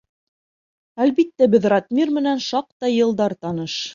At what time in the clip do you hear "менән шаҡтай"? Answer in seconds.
2.17-2.97